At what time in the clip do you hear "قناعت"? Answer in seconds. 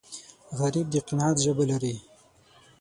1.07-1.37